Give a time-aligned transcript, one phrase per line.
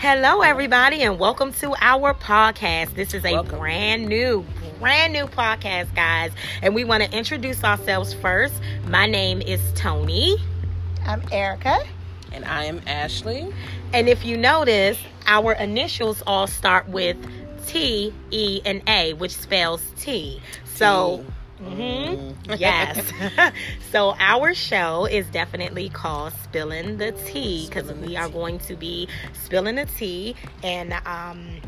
[0.00, 2.94] Hello, everybody, and welcome to our podcast.
[2.94, 3.58] This is a Welcome.
[3.58, 4.46] brand new,
[4.78, 6.32] brand new podcast, guys.
[6.62, 8.54] And we want to introduce ourselves first.
[8.86, 10.38] My name is Tony.
[11.04, 11.86] I'm Erica.
[12.32, 13.52] And I am Ashley.
[13.92, 17.18] And if you notice, our initials all start with
[17.66, 20.40] T, E, and A, which spells T.
[20.64, 21.26] So,
[21.60, 23.12] mhm, yes.
[23.90, 29.08] so our show is definitely called Spilling the Tea because we are going to be
[29.44, 31.60] spilling the tea and um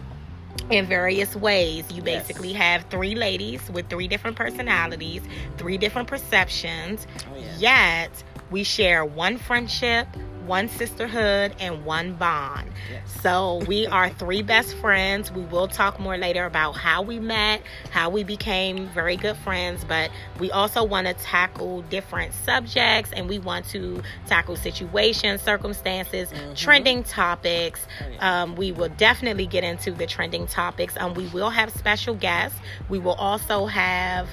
[0.70, 1.84] in various ways.
[1.90, 2.26] You Yes.
[2.26, 5.22] basically have three ladies with three different personalities,
[5.58, 7.06] three different perceptions.
[7.30, 7.56] Oh, yeah.
[7.58, 10.06] Yet we share one friendship,
[10.46, 12.70] one sisterhood, and one bond.
[12.90, 13.20] Yes.
[13.22, 15.30] So we are three best friends.
[15.32, 19.84] We will talk more later about how we met, how we became very good friends,
[19.84, 26.30] but we also want to tackle different subjects and we want to tackle situations, circumstances,
[26.32, 26.56] Mhm.
[26.56, 27.86] trending topics.
[28.00, 28.42] Oh, yeah.
[28.42, 30.94] Um, we will definitely get into the trending topics.
[30.98, 32.58] Um, we will have special guests.
[32.88, 34.28] We will also have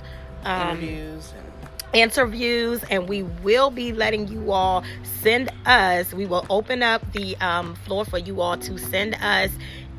[0.45, 1.48] um, Interviews and
[1.93, 4.83] interviews and we will be letting you all
[5.21, 9.49] send us we will open up the um, floor for you all to send us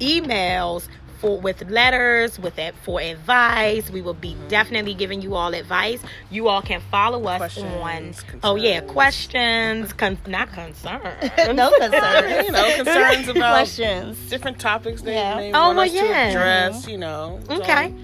[0.00, 4.48] emails for with letters with it for advice we will be Mm-hmm.
[4.48, 9.92] definitely giving you all advice you all can follow us on Questions, oh yeah questions
[9.92, 12.46] con- not concerns no concerns.
[12.46, 14.30] you know concerns about Questions.
[14.30, 15.34] different topics they Yeah.
[15.36, 16.02] may Oh, want well, us yeah.
[16.02, 16.88] to address.
[16.88, 17.40] You know.
[17.48, 17.94] So okay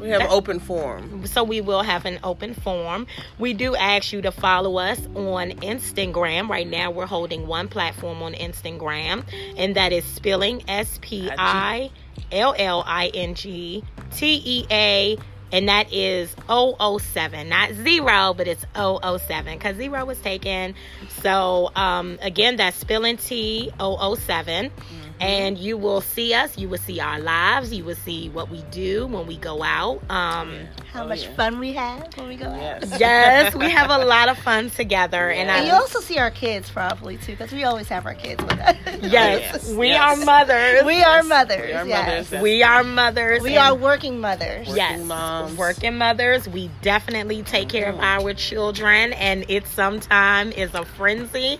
[0.00, 1.26] we have open forum.
[1.26, 3.06] so we will have an open forum.
[3.38, 6.48] We do ask you to follow us on Instagram.
[6.48, 9.24] Right now, we're holding one platform on Instagram,
[9.56, 11.90] and that is spilling S P I
[12.32, 15.18] L L I N G T E A.
[15.52, 20.74] And that is 007, not zero, but it's 007 because zero was taken.
[21.22, 24.72] So, um, again, that's spilling T 007
[25.20, 28.62] and you will see us you will see our lives you will see what we
[28.70, 30.58] do when we go out um
[30.92, 31.34] How Oh, much yeah.
[31.34, 32.56] fun we have when we go out.
[32.84, 32.96] Yes.
[33.00, 36.30] yes we have a lot of fun together and And I you also see our
[36.30, 38.76] kids probably too, because we always have our kids with us.
[39.02, 40.00] yes, Yes, we yes.
[40.20, 41.66] are mothers we are mothers.
[41.66, 42.30] We are yes.
[42.30, 42.42] mothers.
[42.42, 44.66] We are mothers We are working mothers.
[44.68, 45.56] Working yes moms.
[45.56, 51.58] working mothers we definitely take care of our children and it sometimes is a frenzy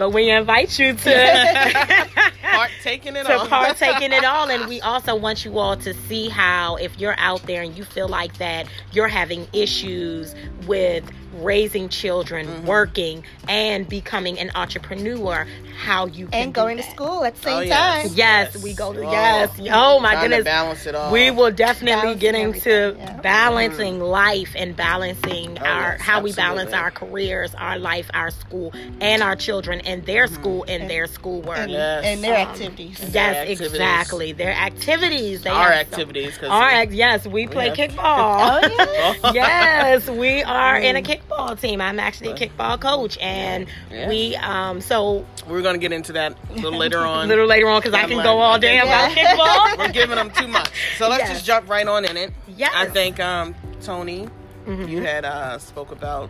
[0.00, 2.06] but we invite you to
[2.42, 3.46] Part taking it to all.
[3.46, 7.14] partake in it all and we also want you all to see how if you're
[7.18, 10.34] out there and you feel like that you're having issues
[10.66, 12.66] with raising children Mm-hmm.
[12.66, 15.46] working and becoming an entrepreneur
[15.80, 18.02] how you can And do going to school at the same Oh, yes.
[18.02, 18.12] time.
[18.14, 18.62] yes, Yes.
[18.62, 19.10] we go to Oh.
[19.10, 21.10] yes oh my Trying to goodness balance it all.
[21.10, 23.12] we will definitely Balancing get into yeah.
[23.20, 28.30] balancing life and balancing Oh, our yes, how we balance our careers, our life, our
[28.30, 31.56] school, and our children and their school and, And- their schoolwork.
[31.58, 32.04] And, Yes.
[32.04, 32.96] and their Um, activities.
[33.00, 33.72] Yes, Their activities.
[33.72, 34.32] exactly.
[34.32, 35.42] Their activities.
[35.42, 38.60] They our have some- Our act- yes, we play have- kickball.
[38.62, 39.32] Oh, yeah.
[39.34, 41.80] yes, we are in a kickball team.
[41.80, 44.08] I'm actually a kickball coach, and Yeah.
[44.08, 47.24] we um so We're gonna get into that a little later on.
[47.24, 49.34] a little later on because I can go all day about Yeah.
[49.36, 49.78] kickball.
[49.78, 50.68] We're giving them too much.
[50.98, 51.32] So let's Yes.
[51.34, 52.32] just jump right on in it.
[52.48, 54.28] Yeah, I think um, Tony,
[54.66, 54.88] Mhm.
[54.88, 56.28] you had uh, spoke about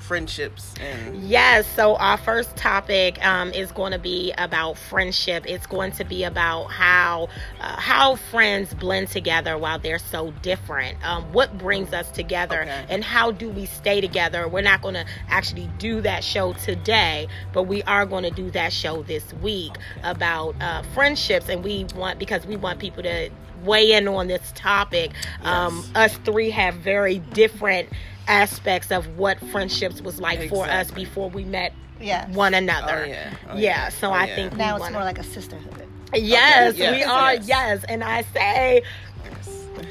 [0.00, 5.44] friendships and Yes, so our first topic um, is going to be about friendship.
[5.46, 7.28] It's going to be about how
[7.60, 10.96] uh, how friends blend together while they're so different.
[11.04, 12.84] Um, what brings us together, Okay.
[12.88, 14.48] and how do we stay together?
[14.48, 18.50] We're not going to actually do that show today, but we are going to do
[18.52, 19.72] that show this week
[20.02, 23.30] about uh, friendships, and we want because we want people to
[23.64, 25.10] weigh in on this topic.
[25.42, 27.88] Um, us three have very different
[28.28, 32.28] aspects of what friendships was like for us before we met Yeah.
[32.30, 33.04] one another.
[33.06, 33.30] Oh, yeah.
[33.50, 33.60] Oh, yeah.
[33.60, 33.88] yeah.
[33.88, 34.34] So Oh, I yeah.
[34.36, 35.86] think we Now it's wanna- more like a sisterhood.
[36.14, 37.34] yes, Okay, we are.
[37.34, 37.48] yes.
[37.48, 38.82] Yes, and I say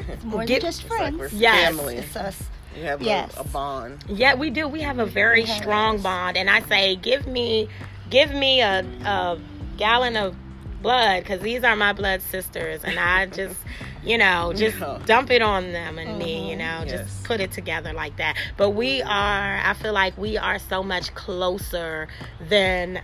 [0.10, 1.20] It's more Get- than just It's like friends.
[1.20, 1.66] we're Yes.
[1.66, 1.96] family.
[1.98, 2.44] It's us.
[2.78, 3.32] You have Yes.
[3.38, 4.04] a, a bond.
[4.08, 4.68] Yeah, we do.
[4.68, 5.58] We have a very Yes.
[5.58, 7.68] strong bond, and I say, give me,
[8.10, 9.38] give me a, a
[9.78, 10.36] gallon of
[10.82, 13.58] blood because these are my blood sisters, and I just,
[14.04, 15.00] you know, just Yeah.
[15.06, 16.60] dump it on them and me, you Mhm.
[16.60, 16.92] know, Yes.
[16.92, 18.36] just put it together like that.
[18.58, 22.08] But we are, I feel like we are so much closer
[22.50, 23.02] than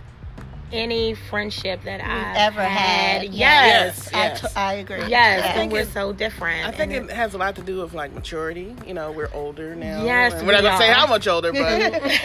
[0.72, 3.24] any friendship that I've ever had.
[3.32, 4.08] Yes.
[4.12, 4.14] Yes.
[4.14, 4.98] I, t- I agree.
[5.06, 5.46] Yes, Yeah.
[5.46, 6.66] and think we're it- so different.
[6.66, 8.74] I think and it has a lot to do with like maturity.
[8.84, 10.02] You know, we're older now.
[10.04, 11.62] Yes, we're not gonna say how much older, but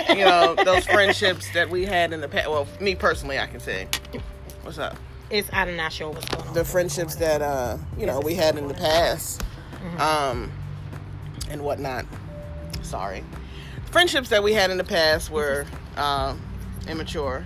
[0.18, 2.50] you know, those friendships that we had in the past.
[2.50, 3.88] Well, me personally, I can say.
[4.64, 4.98] What's up?
[5.30, 6.54] It's I'm not sure what's going on.
[6.54, 9.42] The friendships that uh, you know we had in the past,
[9.82, 10.02] Mm-hmm.
[10.02, 10.52] um,
[11.50, 12.06] and whatnot.
[12.82, 13.24] Sorry,
[13.92, 15.66] friendships that we had in the past were
[15.98, 16.42] um,
[16.88, 17.46] immature.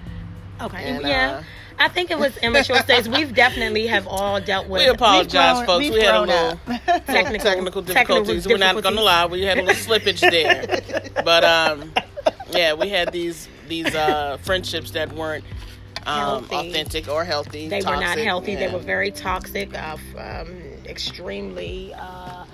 [0.61, 0.83] Okay.
[0.83, 1.41] And, yeah.
[1.41, 1.43] uh,
[1.79, 3.07] I think it was immature states.
[3.07, 4.81] We've definitely have all dealt with.
[4.81, 5.79] We apologize, grown- folks.
[5.83, 6.59] we've We had a little.
[7.05, 8.43] Technical- technical difficulties.
[8.43, 9.25] technical We're not going to lie.
[9.25, 11.91] We had a little slippage there, but um,
[12.51, 15.43] yeah, we had these these uh friendships that weren't
[16.05, 17.69] um authentic or healthy.
[17.69, 18.55] They were not toxic, healthy.
[18.55, 19.73] They were very toxic.
[19.77, 21.93] Uh, um, extremely.
[21.93, 22.45] Uh,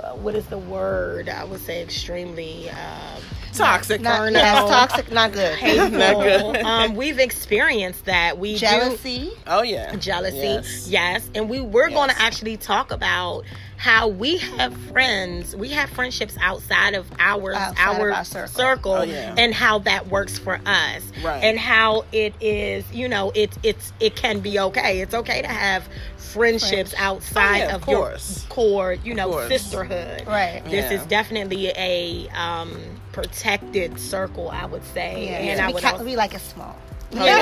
[0.00, 1.28] uh, what is the word?
[1.28, 2.70] I would say extremely.
[2.70, 3.20] Uh,
[3.58, 4.00] toxic.
[4.00, 4.32] Not, Burnout.
[4.32, 5.58] yes, toxic, not good.
[5.92, 6.56] Not good.
[6.64, 8.38] um, we've experienced that.
[8.38, 9.32] We do- Jealousy.
[9.46, 10.88] oh yeah, jealousy Yes.
[10.88, 13.44] yes, and we we're going to actually talk about
[13.76, 18.48] how we have friends we have friendships outside of our Outside of our, our circle.
[18.52, 19.34] circle Oh, yeah.
[19.38, 21.44] and how that works for us Right.
[21.44, 25.46] and how it is you know it it's it can be okay it's okay to
[25.48, 26.94] have friendships Friends.
[26.98, 28.46] outside Oh, yeah, of, of your course.
[28.48, 30.60] core you know sisterhood Right.
[30.64, 30.98] this Yeah.
[31.00, 32.76] is definitely a um
[33.22, 35.32] protected circle i would say Yeah.
[35.52, 36.76] and i we, would ca- also, we like it small.
[37.16, 37.38] Oh, yeah.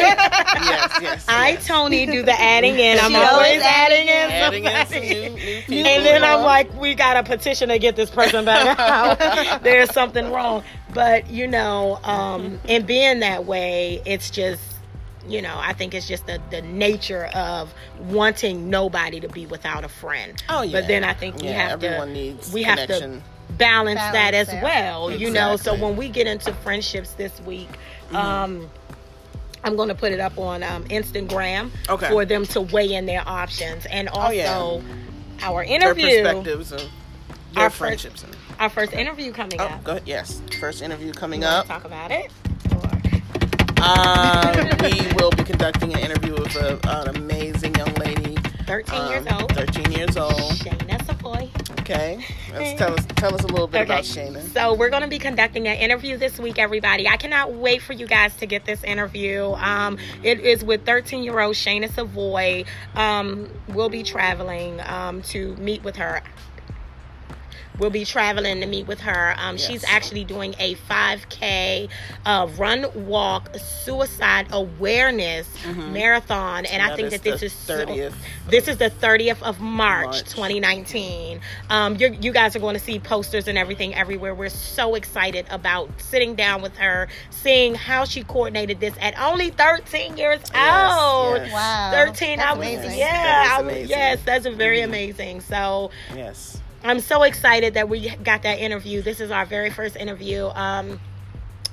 [0.61, 1.25] yes, yes.
[1.28, 1.67] I yes.
[1.67, 3.00] Tony do the adding in.
[3.00, 5.11] I'm always always adding in adding in some somebody.
[5.11, 5.87] new, new people.
[5.90, 9.64] And then I'm like, we got a petition to get this person back out.
[9.64, 10.62] There's something wrong.
[10.94, 14.62] But you know, um, and being that way, it's just
[15.26, 19.82] you know, I think it's just the, the nature of wanting nobody to be without
[19.82, 20.40] a friend.
[20.49, 20.81] Oh, yeah.
[20.81, 23.20] But then I think we Yeah, have everyone to needs we have to
[23.58, 24.62] balance, that as there.
[24.62, 25.11] well.
[25.11, 27.69] You know, so when we get into friendships this week,
[28.06, 28.17] Mm-hmm.
[28.17, 28.70] um
[29.64, 32.08] I'm going to put it up on um, Instagram Okay.
[32.08, 34.85] for them to weigh in their options and also Oh, yeah.
[35.49, 36.79] our Their interview, perspectives of
[37.53, 38.23] their Our first- friendships.
[38.23, 39.82] and- our first interview coming Oh, up.
[39.82, 40.03] go ahead.
[40.06, 41.67] Yes, first interview coming up.
[41.67, 42.31] Talk about it.
[43.82, 48.37] Um, we will be conducting an interview with a, an amazing young lady.
[48.67, 49.53] 13 um, years old.
[49.53, 50.32] 13 years old.
[50.55, 50.95] Savoy.
[51.88, 52.19] Okay.
[52.53, 54.43] Let's tell us tell us a little bit about Shayna.
[54.53, 57.06] So we're going to be conducting an interview this week, everybody.
[57.06, 59.53] I cannot wait for you guys to get this interview.
[59.53, 62.65] Um, it is with 13 year old Shayna Savoy.
[62.97, 66.23] Um, we'll be traveling um, to meet with her.
[67.78, 69.34] We'll be traveling to meet with her.
[69.38, 71.88] Um, She's actually doing a 5K
[72.25, 78.11] uh, run, walk, suicide awareness marathon, and I think that this the is so-
[78.49, 80.23] this is the 30th of March, March.
[80.25, 81.40] 2019.
[81.69, 84.34] Um, you're, you guys are going to see posters and everything everywhere.
[84.34, 89.50] We're so excited about sitting down with her, seeing how she coordinated this at only
[89.50, 90.52] 13 years old.
[90.55, 91.52] yes.
[91.52, 91.90] Wow.
[91.93, 92.99] 13, That's I was, amazing.
[92.99, 95.40] yeah, That is I was, yes, that's very amazing.
[95.40, 96.61] So Yes.
[96.82, 99.02] I'm so excited that we got that interview.
[99.02, 100.46] This is our very first interview.
[100.55, 101.00] Um,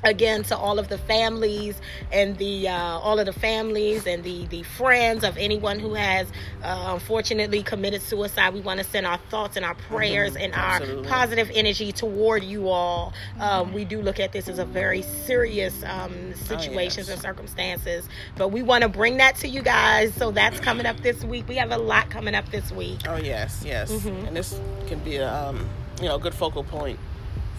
[0.03, 1.79] again to all of the families
[2.11, 6.27] and the uh, all of the families and the the friends of anyone who has
[6.63, 10.63] uh, unfortunately committed suicide we want to send our thoughts and our prayers and our
[10.73, 10.81] Mm-hmm.
[10.83, 11.09] Absolutely.
[11.09, 15.83] positive energy toward you all um, we do look at this as a very serious
[15.83, 17.15] um, situations yes.
[17.15, 18.07] and circumstances
[18.38, 21.47] but we want to bring that to you guys so that's coming up this week
[21.47, 23.91] we have a lot coming up this week Oh yes, yes.
[23.91, 24.27] Mhm.
[24.27, 25.69] And this can be a um,
[26.01, 26.97] you know, good focal point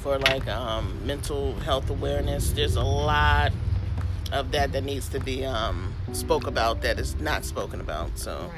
[0.05, 2.53] for like um, mental health awareness.
[2.53, 3.53] There's a lot
[4.33, 8.19] of that that needs to be um, spoke about that is not spoken about.
[8.19, 8.51] So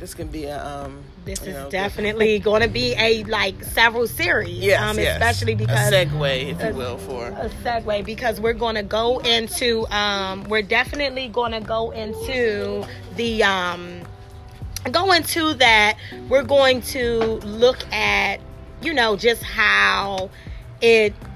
[0.00, 4.06] this can be a um, this is know, definitely going to be a like several
[4.06, 5.16] series yes, um, yes.
[5.20, 8.82] especially because a segue, if a- you will, for a segue because we're going to
[8.82, 12.82] go into um we're definitely going to go into
[13.16, 14.00] the um
[14.90, 15.98] go into that
[16.30, 18.40] we're going to look at
[18.80, 20.30] you know just how
[20.80, 21.27] it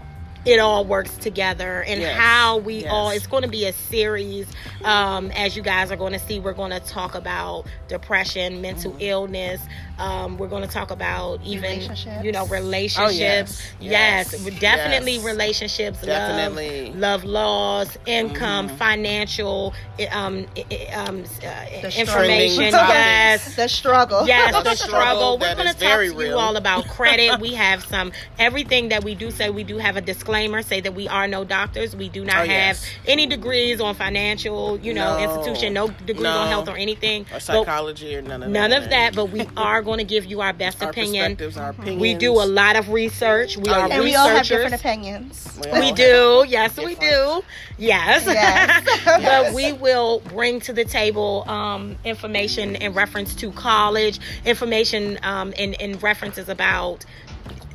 [0.44, 2.90] it all works together and Yes, how we yes.
[2.90, 4.46] all it's going to be a series
[4.84, 8.92] um as you guys are going to see we're going to talk about depression mental
[8.92, 9.00] Mm-hmm.
[9.02, 9.60] illness
[9.98, 11.80] um we're going to talk about even
[12.24, 15.24] you know relationships yes, yes, yes, definitely yes.
[15.24, 16.88] relationships Definitely.
[16.90, 17.00] Mm-hmm.
[17.00, 19.74] love, love laws income financial
[20.10, 22.88] um, i- i- um uh, information struggle.
[22.94, 24.26] yes The struggle.
[24.26, 25.36] Yes, the The struggle.
[25.36, 27.40] struggle We're going to talk very to you all about credit.
[27.40, 29.50] we have some everything that we do say.
[29.50, 30.31] We do have a disclaimer,
[30.62, 31.94] say that we are no doctors.
[31.94, 32.86] We do not Oh, have yes.
[33.06, 35.24] any degrees on financial, you know, No.
[35.34, 35.72] institution.
[35.74, 36.30] No degrees No.
[36.38, 37.22] on health or anything.
[37.22, 38.58] or But psychology or none of that.
[38.68, 39.14] none of that.
[39.14, 41.36] But we are going to give you our best Our opinion.
[41.36, 42.00] perspectives, our opinions.
[42.00, 43.56] We do a lot of research.
[43.56, 43.94] We Oh, are yeah.
[43.96, 45.58] And we all have different opinions.
[45.72, 46.44] We We do.
[46.48, 47.42] Yes, we do.
[47.78, 48.24] Yes.
[48.26, 48.84] Yes.
[49.04, 55.52] but we will bring to the table um, information in reference to college, information um,
[55.54, 57.04] in, in references about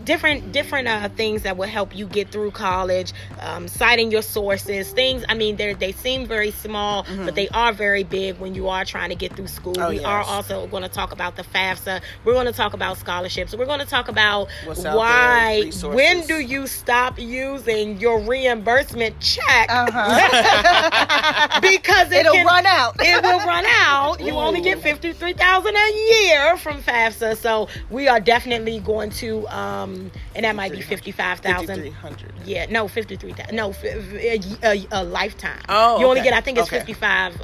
[0.07, 4.91] different different uh, things that will help you get through college, um, citing your sources,
[4.91, 5.23] things.
[5.29, 8.85] I mean, they they seem very small, but they are very big when you are
[8.85, 9.73] trying to get through school.
[9.73, 9.83] Mm-hmm.
[9.83, 12.01] Oh, we are also going to talk about the FAFSA.
[12.23, 13.55] We're going to talk about scholarships.
[13.55, 15.71] We're going to talk about out there, why.
[15.83, 19.67] When do you stop using your reimbursement check?
[19.69, 21.59] Uh-huh.
[21.61, 22.95] because it It'll can- run out.
[22.99, 24.19] it will run out.
[24.19, 24.81] You only get Ooh.
[24.81, 29.96] fifty three thousand a year from FAFSA, so we are definitely going to, um,
[30.35, 31.67] and that might be fifty five thousand.
[31.93, 33.55] 5300 Yeah, no, fifty three thousand.
[33.55, 33.73] No,
[34.91, 35.61] a lifetime.
[35.69, 36.29] Oh, you only okay.
[36.29, 36.37] get.
[36.37, 36.77] I think it's Okay.
[36.79, 37.35] fifty five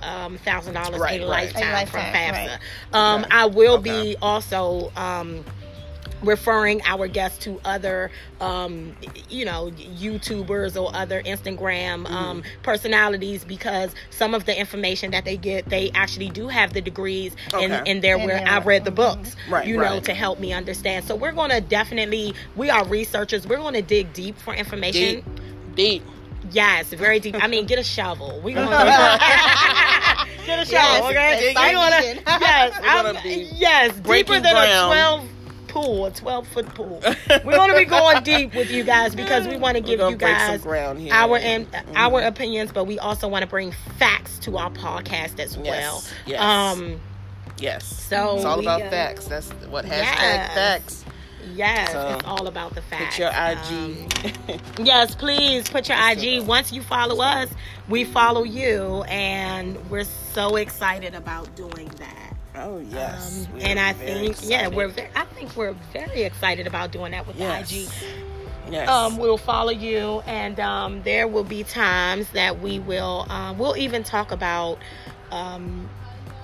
[0.43, 1.29] thousand dollars Right, a right.
[1.53, 2.48] lifetime, A lifetime, from FAFSA.
[2.48, 2.60] right.
[2.93, 3.31] Um, Okay.
[3.31, 4.03] I will Okay.
[4.13, 4.91] be also.
[4.95, 5.43] Um,
[6.24, 8.10] referring our guests to other
[8.42, 8.96] um
[9.30, 12.06] you know youtubers or other instagram Mm-hmm.
[12.15, 16.82] um personalities because some of the information that they get they actually do have the
[16.82, 17.92] degrees and Okay.
[17.92, 20.03] and they're where they're- i've read the books Right, you know right.
[20.06, 23.82] to help me understand so we're going to definitely we are researchers we're going to
[23.82, 26.03] dig deep for information deep deep
[26.51, 27.42] Yes, very deep.
[27.42, 28.39] I mean, get a shovel.
[28.44, 28.68] We gonna
[30.46, 31.51] get a shovel, Yes, okay?
[31.51, 34.70] start We gonna, yes, We're gonna I'm- be yes, deeper than ground.
[34.70, 35.30] a twelve
[35.74, 37.01] pool, a twelve foot pool.
[37.44, 40.65] We're gonna be going deep with you guys because we want to give you guys
[40.65, 41.84] our and Mhm.
[41.96, 46.01] our opinions, but we also want to bring facts to our podcast as well.
[46.06, 46.42] Yes, yes.
[46.42, 47.00] Um,
[47.60, 50.53] yes so it's all we, about uh, facts that's what hashtag Yes.
[50.56, 51.06] facts
[51.53, 53.15] yes, So, it's all about the facts.
[53.15, 54.08] put your Um,
[54.48, 56.42] ig Yes, please put your IG.
[56.48, 57.50] Once you follow us,
[57.89, 62.32] we follow you, and we're so excited about doing that.
[62.55, 64.88] Oh yes Um, and I very think, yeah, we're.
[64.89, 67.72] Ve- I think we're very excited about doing that with yes.
[67.72, 67.88] IG.
[68.72, 73.25] yes Um, we'll follow you, and um, there will be times that we will.
[73.29, 74.77] Um, we'll even talk about.
[75.31, 75.89] Um,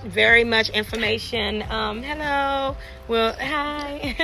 [0.04, 1.62] very much information.
[1.70, 2.74] Um, hello.
[3.06, 4.16] Well, hi.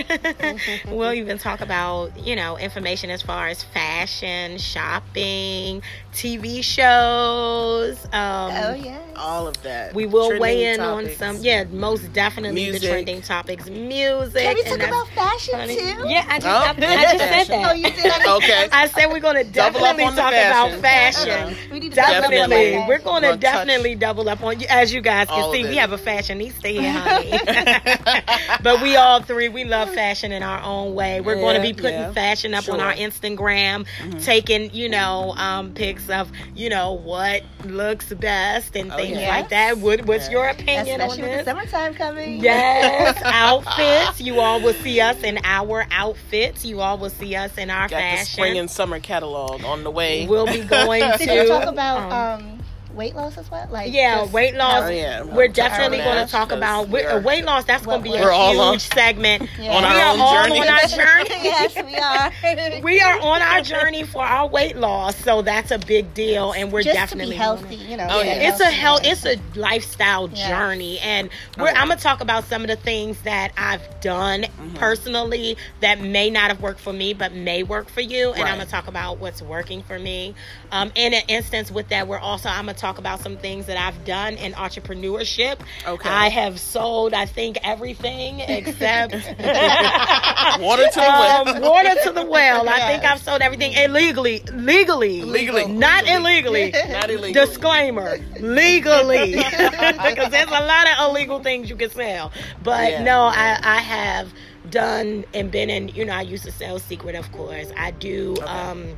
[0.88, 5.83] we'll even talk about, you know, information as far as fashion, shopping,
[6.16, 8.02] TV shows.
[8.06, 8.11] Um,
[8.56, 8.99] Oh yeah.
[9.16, 11.20] all of that We will Trending weigh in topics.
[11.23, 12.80] on some, yeah, most definitely Music.
[12.82, 14.42] the trending topics, music.
[14.42, 15.76] Can we talk about fashion funny.
[15.76, 16.08] too?
[16.08, 17.70] Yeah, I just, Oh, I, I just said that.
[17.70, 18.26] Oh, you did.
[18.28, 20.78] okay I said we're going to Double up definitely on the talk fashion.
[20.78, 21.28] about fashion.
[21.28, 21.73] Yeah.
[21.73, 22.56] We need to talk about Definitely.
[22.73, 22.88] fashion.
[22.88, 24.66] We're going to Gonna touch definitely double up on you.
[24.70, 28.23] As you guys can all see, we have a fashionista here, honey.
[28.62, 31.20] but we all three, we love fashion in our own way.
[31.20, 32.12] We're going to be putting yeah.
[32.12, 34.25] fashion up on our Instagram, Mhm.
[34.25, 39.29] taking, you know, um, pics of, you know, what looks best and Oh, things yes.
[39.29, 39.79] like that.
[39.79, 40.33] What, what's Yeah.
[40.33, 42.41] your opinion on Especially with the summertime coming.
[42.43, 44.21] Yes, outfits.
[44.21, 46.65] You all will see us in our outfits.
[46.65, 49.91] You all will see us in our got the spring and summer catalog on the
[49.91, 52.56] way We'll be going to Did you talk about um, um,
[52.97, 53.69] weight loss as well?
[53.71, 54.85] Like yeah, just weight loss.
[54.85, 55.23] Oh, yeah.
[55.23, 57.65] We're definitely going to talk about we weight, are- weight loss.
[57.65, 59.49] That's going to be a huge on- segment.
[59.61, 59.73] Yeah.
[59.75, 60.61] on we our are own all journey.
[60.61, 61.31] on our journey.
[61.43, 62.81] yes, we are.
[62.83, 66.73] we are on our journey for our weight loss, so that's a big deal, and
[66.73, 68.07] we're just definitely to be healthy, you know.
[68.11, 68.49] Oh, yeah.
[68.50, 69.09] It's a healthy.
[69.09, 69.25] health.
[69.26, 69.26] It's
[69.57, 70.49] a lifestyle Yeah.
[70.49, 71.81] journey, and Oh, we're, yeah.
[71.81, 74.76] I'm gonna talk about some of the things that I've done Mm-hmm.
[74.76, 78.33] personally that may not have worked for me, but may work for you.
[78.33, 80.35] And I'm gonna talk about what's working for me.
[80.73, 83.76] Um, in an instance with that, we're also I'm gonna talk about some things that
[83.76, 85.59] I've done in entrepreneurship.
[85.87, 86.09] Okay.
[86.09, 89.12] I have sold, I think, everything except
[90.61, 91.49] Water to the well.
[91.49, 92.69] um, water to the well.
[92.69, 95.66] I think I've sold everything illegally, legally, Legally.
[95.66, 96.71] not illegally.
[96.88, 97.33] not illegally.
[97.33, 102.31] Disclaimer, legally, because there's a lot of illegal things you can sell.
[102.62, 103.02] But Yeah.
[103.02, 104.33] no, I, I have
[104.71, 105.88] done and been in.
[105.88, 107.71] You know, I used to sell Secret, of course.
[107.76, 108.33] I do.
[108.38, 108.43] Okay.
[108.47, 108.97] Um,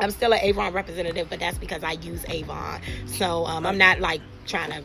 [0.00, 2.80] I'm still an Avon representative, but that's because I use Avon.
[3.06, 4.82] So um, I'm not like trying to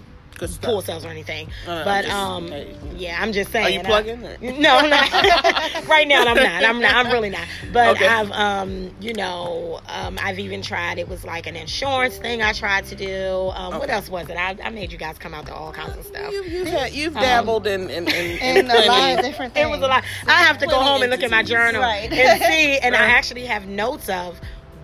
[0.61, 1.49] pull sales or anything.
[1.67, 2.73] Uh, but just- um, hey.
[2.95, 3.65] yeah, I'm just saying.
[3.65, 4.25] Are you plugging?
[4.25, 5.11] or- no, I'm not.
[5.89, 6.63] right now, I'm not.
[6.63, 6.93] I'm not.
[6.95, 7.45] I'm really not.
[7.73, 8.07] But Okay.
[8.07, 10.97] I've, um, you know, um, I've even tried.
[10.97, 13.51] It was like an insurance thing I tried to do.
[13.53, 14.37] Um, What else was it?
[14.37, 16.31] I, I made you guys come out to all kinds of stuff.
[16.31, 19.67] You, you've, had, you've Um, dabbled in, in, in, in a lot of different things.
[19.67, 20.05] It was a lot.
[20.25, 22.09] I have to go home and look at my journal Right.
[22.09, 22.77] and see.
[22.77, 24.39] And I actually have notes of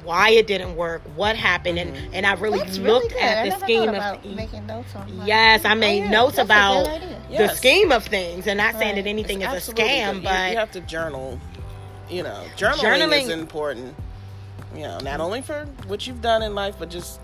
[0.06, 2.14] why it didn't work, what happened, and mm-hmm.
[2.14, 3.22] and I really That's looked really good.
[3.22, 5.18] at I the never scheme thought of about making notes on.
[5.18, 7.58] my- Yes, I made Oh, yeah, notes that's about good the Yes.
[7.58, 10.16] scheme of things, and not saying that anything It's is a scam, good.
[10.18, 11.40] You- but you, have to journal.
[12.10, 13.96] You know, journaling, Journaling- is important.
[14.76, 17.20] You know, not only for what you've done in life, but just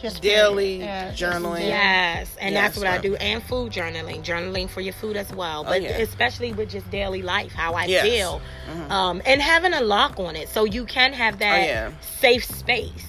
[0.00, 1.66] Just daily yeah, just- journaling.
[1.66, 5.32] Yes, and Yes, that's what I do, and food journaling, journaling for your food as
[5.32, 5.90] well, Oh, but yeah.
[5.98, 8.04] especially with just daily life, how I Yes.
[8.04, 8.90] feel, Mhm.
[8.90, 11.90] um, and having a lock on it, so you can have that Oh, yeah.
[12.20, 13.06] safe space.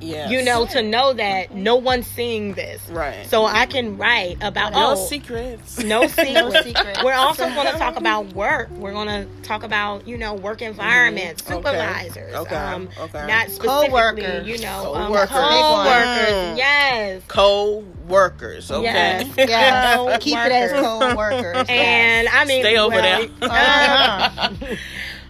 [0.00, 0.30] Yes.
[0.30, 2.80] You know, to know that no one's seeing this.
[2.90, 3.26] Right.
[3.26, 5.78] So I can write about no oh secrets.
[5.82, 6.26] no secret.
[6.34, 7.02] No secrets.
[7.02, 8.70] We're also going to talk about work.
[8.72, 11.56] We're going to talk about you know work environments, Mhm.
[11.56, 12.54] Supervisors, Okay.
[12.56, 13.26] um, Okay.
[13.26, 14.46] not specifically, Co-workers.
[14.46, 15.30] you know, um, Co-workers.
[15.30, 16.32] co-workers.
[16.32, 16.56] Mm.
[16.58, 17.22] Yes.
[17.28, 18.70] Co-workers.
[18.70, 18.82] Okay.
[18.84, 19.26] Yes.
[19.48, 21.12] Yeah, keep it as Co-workers.
[21.14, 21.66] co-workers.
[21.68, 23.48] And I mean, Stay over well, there.
[23.48, 24.48] Uh-huh.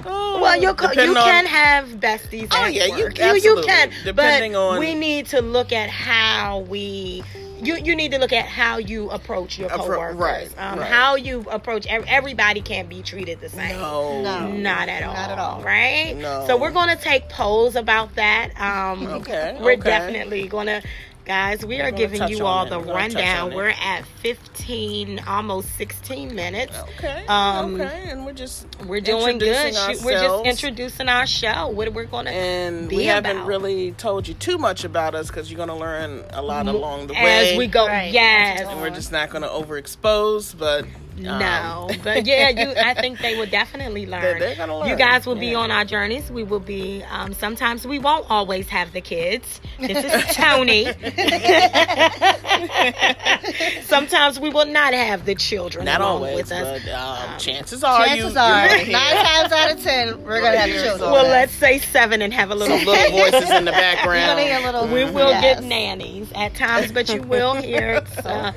[0.06, 2.48] Oh, Well, you co- you depending on- can have besties.
[2.50, 3.18] Oh, at yeah, you- work.
[3.18, 3.62] you you absolutely.
[3.64, 3.90] can.
[4.04, 7.22] Depending but on- we need to look at how we.
[7.62, 10.16] You, you need to look at how you approach your Appro- coworkers.
[10.16, 10.88] right, um, right.
[10.92, 13.78] How you approach everybody can't be treated the same.
[13.80, 14.20] No.
[14.20, 14.48] No.
[14.52, 15.14] Not at all.
[15.14, 15.62] Not at all.
[15.62, 16.14] Right?
[16.18, 16.44] No.
[16.46, 18.50] So we're going to take polls about that.
[18.60, 19.80] Um, Okay, We're okay.
[19.88, 20.82] definitely going to,
[21.26, 23.52] guys, we are giving you all the We're rundown.
[23.52, 26.78] We're at 15, almost 16 minutes.
[26.96, 27.26] Okay.
[27.26, 28.10] Um, okay.
[28.10, 29.48] And we're just We're doing good.
[29.48, 31.68] introducing Shoot, We're just introducing our show.
[31.68, 33.46] What we're going to and be we haven't about.
[33.48, 37.08] really told you too much about us because you're going to learn a lot along
[37.08, 37.18] the way.
[37.18, 37.52] Mm-hmm.
[37.52, 37.86] as we go.
[37.86, 38.12] Right.
[38.12, 38.60] Yes.
[38.60, 40.86] and we're just not going to overexpose, but
[41.18, 42.72] um, No, but yeah, you.
[42.76, 44.38] I think they will definitely learn.
[44.38, 44.88] they're gonna learn.
[44.88, 46.30] You guys will be on our journeys.
[46.30, 47.02] We will be.
[47.10, 49.60] Um, sometimes we won't always have the kids.
[49.78, 50.86] This is Tony.
[53.82, 56.82] sometimes we will not have the children not always, with us.
[56.84, 60.40] but um, Um, chances are Chances you, are, you're nine times out of ten, we're
[60.40, 61.10] gonna have children.
[61.10, 62.76] well, let's say seven and have a little.
[62.78, 64.36] little voices in the background.
[64.64, 64.86] little.
[64.88, 65.60] We will yes.
[65.60, 68.52] get nannies at times, but you will hear uh,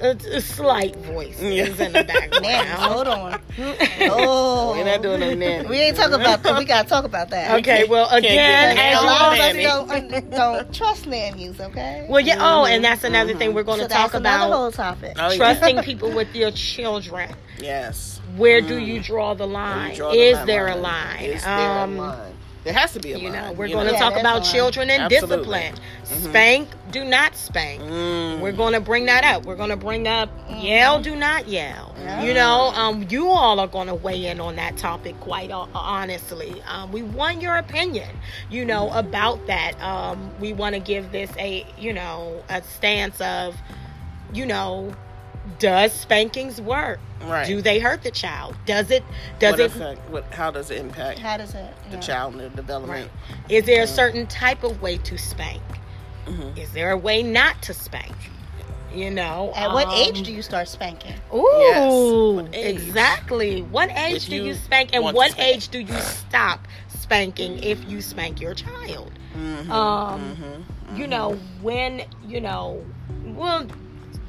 [0.00, 1.66] a, a slight voice Yeah.
[1.66, 2.68] in the background.
[2.68, 3.40] Hold on.
[4.10, 5.68] Oh, We're not doing no nanny.
[5.76, 6.58] We ain't talking about that.
[6.58, 7.58] We gotta talk about that.
[7.60, 11.60] Okay, well, again, as a lot of us don't, uh, don't trust nannies.
[11.60, 12.06] Okay.
[12.08, 12.36] Well, yeah.
[12.38, 13.14] Oh, and that's mm-hmm.
[13.14, 15.16] another thing we're going to so talk about: whole topic.
[15.18, 15.36] Oh, yeah.
[15.36, 17.34] trusting people with your children.
[17.58, 18.20] Yes.
[18.36, 18.86] Where do mm.
[18.86, 19.94] you draw the line?
[19.94, 20.46] Draw the Is line.
[20.46, 21.24] there a line?
[21.24, 22.35] Is there Um, a line?
[22.66, 23.32] There has to be a You line.
[23.44, 25.36] know, we're you going to Yeah, talk about children and Absolutely.
[25.36, 25.74] discipline.
[26.02, 27.80] Spank, do not spank.
[27.80, 28.40] Mm.
[28.40, 29.46] We're going to bring that up.
[29.46, 31.94] We're going to bring up yell, do not yell.
[31.96, 32.24] Yeah.
[32.24, 36.60] You know, um, you all are going to weigh in on that topic quite honestly.
[36.62, 38.10] Um, we want your opinion,
[38.50, 39.80] you know, about that.
[39.80, 43.54] Um, we want to give this a, you know, a stance of,
[44.34, 44.92] you know,
[45.58, 46.98] does spankings work?
[47.24, 47.46] Right.
[47.46, 48.56] Do they hurt the child?
[48.66, 49.02] Does it?
[49.38, 49.66] Does what it?
[49.66, 50.10] effect?
[50.10, 50.24] What?
[50.32, 51.74] How does it impact How does it?
[51.90, 52.00] the yeah.
[52.00, 53.10] child and their development?
[53.48, 55.62] Is there a certain type of way to spank?
[56.26, 56.56] Mhm.
[56.58, 58.14] Is there a way not to spank?
[58.94, 61.12] You know, At what um, age do you start spanking?
[61.34, 63.60] Ooh, What exactly.
[63.62, 65.56] What age If do you, you spank, and what spank.
[65.56, 69.12] age do you stop spanking if you spank your child?
[69.36, 69.70] Mhm.
[69.70, 70.98] Um, Mhm.
[70.98, 72.82] You know, when you know,
[73.24, 73.66] we'll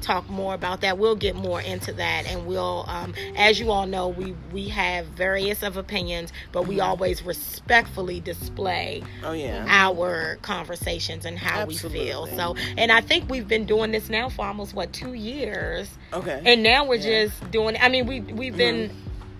[0.00, 0.98] talk more about that.
[0.98, 5.06] We'll get more into that, and we'll, um, as you all know, we we have
[5.06, 9.64] various of opinions, but we always respectfully display Oh yeah.
[9.68, 12.26] our conversations and how we feel.
[12.26, 16.40] So, and I think we've been doing this now for almost what two years, Okay.
[16.44, 17.24] and now we're Yeah.
[17.26, 17.76] just doing.
[17.80, 18.90] I mean, we we've been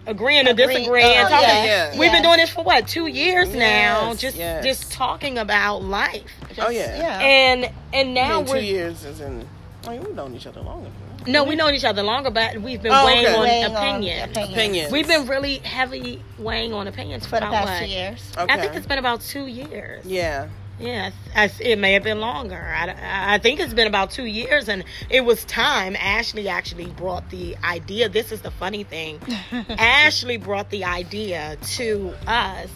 [0.07, 1.49] agreeing to Agreeing- disagree uh, and talking.
[1.49, 1.99] yeah, yeah.
[1.99, 4.65] We've been doing this for what two years now, just yes.
[4.65, 6.25] just talking about life,
[6.59, 6.97] oh yeah.
[6.99, 7.19] Yeah.
[7.21, 9.47] and and I now mean, we're two years is in.
[9.89, 10.91] I mean, we've known each other longer.
[11.27, 13.35] no, we know each other longer, but we've been Oh, weighing okay.
[13.35, 14.31] on Weighing on opinions.
[14.31, 14.53] opinions.
[14.55, 14.93] Opinions.
[14.93, 17.79] We've been really heavy weighing on opinions for the about past what?
[17.81, 18.33] two years.
[18.39, 18.53] Okay.
[18.53, 20.05] I think it's been about two years.
[20.05, 20.49] Yeah.
[20.81, 22.55] Yeah, I, it may have been longer.
[22.55, 25.97] I, I think it's been about two years, and it was time.
[25.97, 28.09] Ashley actually brought the idea.
[28.09, 29.19] This is the funny thing.
[29.71, 32.69] Ashley brought the idea to us,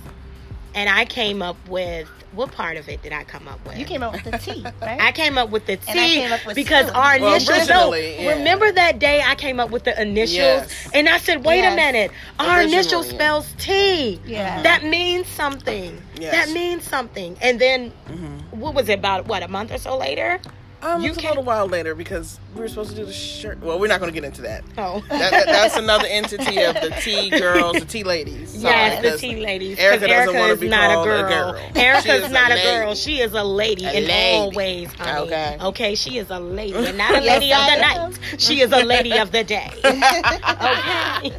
[0.75, 3.77] and I came up with what part of it did I come up with?
[3.79, 4.99] You came up with the T, right?
[5.01, 6.93] I came up with the And I T came up with because two.
[6.97, 7.69] our Well, initials.
[7.69, 8.35] no, originally, yeah.
[8.39, 10.91] remember that day I came up with the initials, Yes.
[10.95, 13.11] and I said, "Wait a minute, our Originally, initial yeah.
[13.11, 14.21] spells T.
[14.27, 14.63] Yeah.
[14.63, 16.01] That means something.
[16.19, 16.33] Yes.
[16.33, 18.41] That means something." And then, Mhm.
[18.59, 19.27] what was it about?
[19.27, 20.41] What a month or so later?
[20.83, 23.13] Um, You it's a can't- little while later because we were supposed to do the
[23.13, 23.61] shirt.
[23.63, 24.65] Well, we're not going to get into that.
[24.77, 28.51] Oh, That, that- that's another entity of the tea girls, the tea ladies.
[28.61, 29.79] Sorry, yes, the tea ladies.
[29.79, 31.53] Erica doesn't Erica wanna is be not a called a girl.
[31.53, 31.71] girl.
[31.77, 32.95] Erica's is a not a, girl.
[32.97, 34.37] She is a lady A in lady.
[34.37, 35.21] all ways, honey.
[35.27, 35.57] Okay.
[35.61, 38.19] Okay, she is a lady and not a Yes, lady of the night.
[38.41, 39.71] She is a lady of the day.
[39.85, 41.31] okay.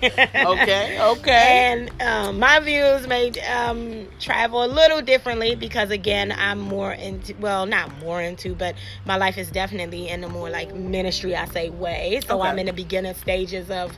[0.46, 1.74] Okay, okay.
[1.74, 7.34] And um, my views may um, travel a little differently because, again, I'm more into,
[7.40, 8.76] well, not more into, but
[9.06, 12.22] my life is definitely in the more like ministry, I say, way.
[12.28, 12.50] So Okay.
[12.50, 13.98] I'm in the beginning stages of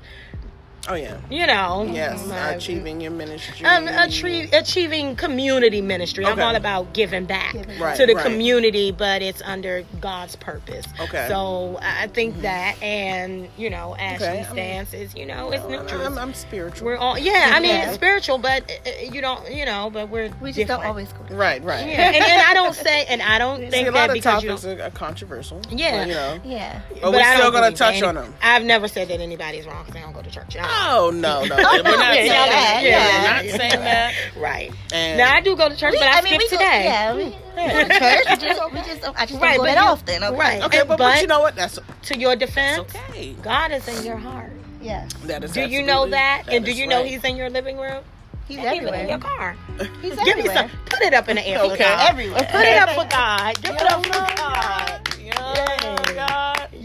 [0.87, 1.17] Oh yeah.
[1.31, 1.87] You know.
[1.91, 2.23] Yes.
[2.25, 3.65] um, uh, Achieving your ministry.
[3.65, 6.25] um, atrie- achieving community ministry.
[6.25, 6.41] I'm Okay.
[6.43, 8.23] all about giving back Giving Right, to the right.
[8.25, 10.85] community, but it's under God's purpose.
[10.99, 11.25] Okay.
[11.27, 15.49] So I I think that, and you know, Ashley's Okay, I mean, is, you know,
[15.51, 16.01] it's I'm, neutral.
[16.05, 16.85] I'm, I'm spiritual.
[16.85, 17.51] we're all, yeah.
[17.55, 17.85] I mean, Yeah.
[17.87, 20.81] it's spiritual, but uh, uh, you don't, you know, but we're We just different.
[20.81, 21.63] don't always go to right.
[21.63, 21.87] Right.
[21.87, 24.43] Yeah, and, and I don't say, and I don't See, think a that of because
[24.43, 24.79] you topics don't.
[24.81, 25.61] are, are controversial.
[25.71, 25.99] Yeah.
[26.03, 26.39] but, you know.
[26.45, 26.81] Yeah.
[27.01, 28.35] But we're still gonna touch any- them.
[28.43, 30.53] I've never said that anybody's wrong because they don't go to church.
[30.55, 32.79] Y'all- Oh no, no, we're not Yeah, saying y'all that.
[32.83, 32.89] know.
[32.89, 33.41] Yeah.
[33.41, 34.13] We're not saying that.
[34.37, 34.71] Right.
[34.93, 36.83] And Now I do go to church, We- but I, mean, skip we go- today.
[36.85, 38.25] yeah, we, we go to church.
[38.29, 40.23] We just, we just, I just Right, don't go that you- often.
[40.23, 40.35] Okay.
[40.37, 40.63] right.
[40.63, 41.55] okay, but, but But- you know what?
[41.55, 43.33] That's To your that's defense, okay.
[43.41, 44.51] God is in your heart.
[44.81, 45.11] Yes.
[45.25, 46.43] That is Do you know absolutely- that?
[46.49, 47.07] and do you know right.
[47.09, 48.03] He's in your living room?
[48.47, 49.55] He's And even in your car.
[50.03, 50.69] He's Give me some.
[50.85, 51.83] Put it up in the air Okay.
[52.07, 52.43] Everywhere.
[52.51, 53.59] Put it up for God.
[53.63, 55.04] Give it up for God.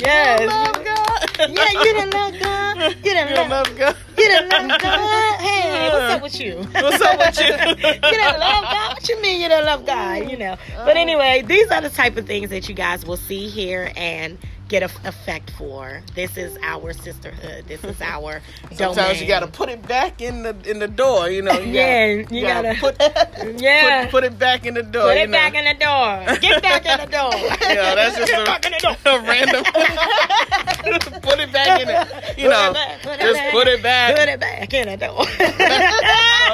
[0.00, 0.40] Yes.
[0.40, 1.50] You love God.
[1.50, 2.76] Yeah, you didn't love God.
[2.80, 3.96] You didn't You love, love God.
[4.16, 5.40] You didn't love God.
[5.40, 6.56] Hey, what's up with you?
[6.56, 7.46] What's up with you?
[7.46, 8.92] you didn't love God.
[8.94, 10.30] What you mean you didn't love God?
[10.30, 10.56] You know.
[10.70, 10.90] But uh-huh.
[10.90, 14.38] anyway, these are the type of things that you guys will see here and
[14.70, 16.00] get a effect for.
[16.14, 17.66] This is our sisterhood.
[17.66, 18.40] This is our
[18.72, 19.20] Sometimes domain.
[19.20, 21.28] you gotta put it back in the in the door.
[21.28, 21.58] You know.
[21.58, 22.96] You Yeah, gotta, you gotta- put,
[23.60, 24.04] yeah.
[24.04, 25.08] put put it back in the door.
[25.08, 26.36] Put it back in the door.
[26.40, 27.32] Get back in the door.
[27.60, 28.96] Yeah, that's just Get back in the door.
[29.04, 29.64] a, a random.
[31.22, 32.38] put it back in it.
[32.38, 33.52] You Put know, it back, put it just back.
[33.52, 34.16] put it back.
[34.16, 35.26] Put it back in the door.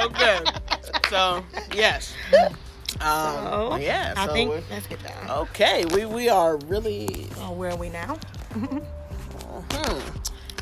[0.05, 0.39] okay.
[1.09, 1.43] So
[1.75, 2.13] yes.
[3.01, 4.13] Um, So, yeah.
[4.17, 5.29] I so think let's get down.
[5.43, 7.27] okay, we we are really.
[7.39, 8.17] Oh, where are we now?
[8.53, 8.79] Hmm.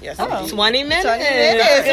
[0.01, 0.17] Yes.
[0.19, 0.47] Oh.
[0.47, 1.03] 20 minutes.
[1.03, 1.87] 20 minutes.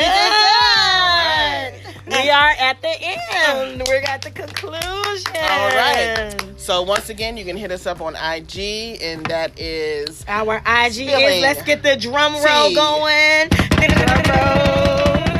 [2.06, 3.82] We did We are at the end.
[3.88, 5.36] We're at the conclusion.
[5.36, 6.34] All right.
[6.56, 10.98] So once again, you can hit us up on IG, and that is Our IG
[11.08, 12.74] is let's get the drum roll tea.
[12.74, 13.48] going.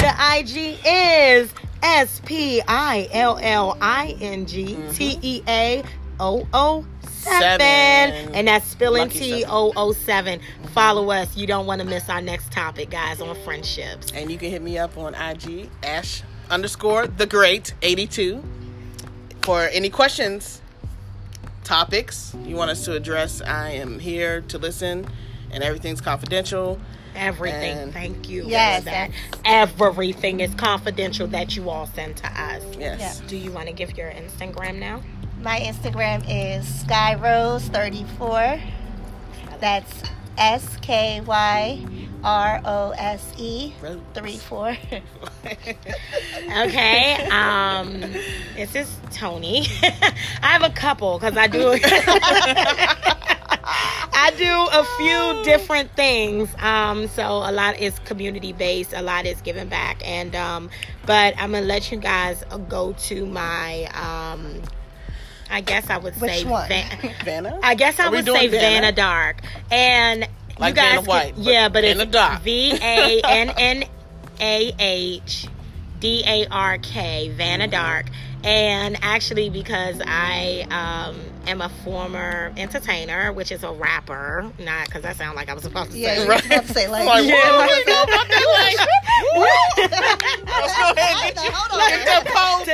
[0.00, 1.50] The IG is
[1.82, 5.82] S P I L L I N G T E A
[6.18, 7.60] O O seven,
[8.34, 9.44] and that's spilling T.
[9.46, 10.40] O O seven.
[10.72, 11.36] Follow us.
[11.36, 14.12] You don't want to miss our next topic, guys, on friendships.
[14.12, 18.42] And you can hit me up on IG, Ash underscore the great 82
[19.42, 20.60] for any questions,
[21.64, 23.40] topics you want us to address.
[23.40, 25.06] I am here to listen,
[25.52, 26.78] and everything's confidential.
[27.16, 27.76] Everything.
[27.78, 28.44] And- Thank you.
[28.46, 29.10] Yes, that.
[29.44, 32.62] Everything is confidential that you all send to us.
[32.78, 33.20] Yes.
[33.26, 35.02] Do you want to give your Instagram now?
[35.42, 38.60] My Instagram is skyrose34.
[39.58, 40.02] That's
[40.38, 41.84] S K Y
[42.22, 43.98] R O S E Rose.
[44.14, 44.76] three four.
[45.44, 47.28] Okay.
[47.30, 48.00] Um,
[48.54, 49.66] this is Tony.
[49.82, 51.72] I have a couple because I do.
[54.12, 54.44] I do
[54.78, 56.48] a few different things.
[56.58, 60.70] Um, so a lot is community based, a lot is giving back, and um,
[61.06, 63.84] but I'm gonna let you guys go to my.
[63.94, 64.62] Um,
[65.52, 66.68] I guess I would Which say one?
[66.68, 67.58] Van- Vanna?
[67.62, 68.88] I guess I Are would say Vanna?
[68.88, 72.42] Vannah Dark, and Like you guys, Vanna can- White, but yeah, but Vanna it's Dark.
[72.42, 73.84] V A N N
[74.40, 75.46] A H
[75.98, 78.06] D A R K, Vannah Dark,
[78.44, 81.16] and actually because I um,
[81.46, 85.62] am a former entertainer, which is a rapper, not because I sound like I was
[85.64, 86.22] supposed to Yeah, say.
[86.22, 87.06] you were supposed to say like.
[87.10, 87.56] Like, Yeah.
[87.56, 88.44] what, what we know about that?
[88.50, 88.78] Like,
[90.46, 91.50] let's go ahead get you.
[91.52, 91.88] Hold on.
[91.90, 92.64] Get that pole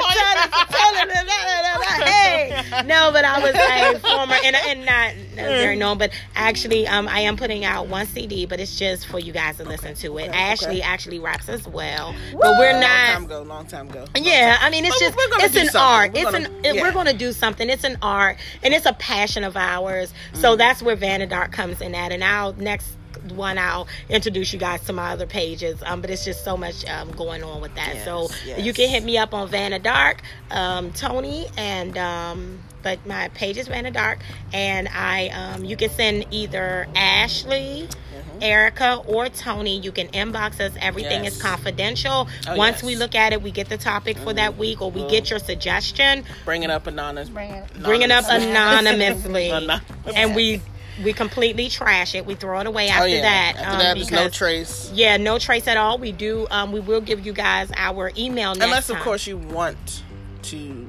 [2.05, 2.83] hey.
[2.87, 7.21] No, but I was a former and, and not very known, but actually, um, I
[7.21, 10.29] am putting out one CD, but it's just for you guys to listen to it.
[10.29, 10.83] okay, Ashley okay.
[10.83, 13.23] actually raps as well, but we're Long time not.
[13.25, 14.05] ago, long time ago.
[14.17, 15.81] Yeah, I mean, it's But just it's an something.
[15.81, 16.13] art.
[16.13, 16.83] We're it's gonna- an yeah.
[16.83, 17.69] we're going to do something.
[17.71, 20.13] It's an art, and it's a passion of ours.
[20.35, 20.59] So Mm.
[20.59, 22.13] that's where Vannah Dark comes in at.
[22.13, 22.89] And I'll next
[23.33, 25.83] one I'll introduce you guys to my other pages.
[25.85, 28.05] Um, but it's just so much um going on with that.
[28.05, 33.05] so Yes, you can hit me up on Vannah Dark, um, Tony, and um, but
[33.07, 34.19] my page is Vannah Dark,
[34.53, 37.89] and I um, you can send either Ashley.
[37.89, 38.39] Mm-hmm.
[38.43, 40.73] Erica or Tony, you can inbox us.
[40.81, 42.29] Everything is confidential.
[42.47, 42.83] Oh, Once yes.
[42.83, 45.39] we look at it, we get the topic for that week, or we get your
[45.39, 47.29] suggestion, Bring it up anonymous.
[47.31, 47.83] Bring it.
[47.83, 49.49] bring it up Anonymously.
[49.49, 49.83] anonymously, Anonymous.
[50.15, 50.61] and we
[51.03, 52.27] we completely trash it.
[52.27, 53.23] We throw it away after oh, yeah.
[53.23, 53.57] that.
[53.57, 54.91] After um, that, there's no trace.
[54.95, 55.99] Yeah, no trace at all.
[55.99, 56.47] We do.
[56.51, 59.05] Um, we will give you guys our email Unless, of time.
[59.05, 60.03] course, you want
[60.43, 60.87] to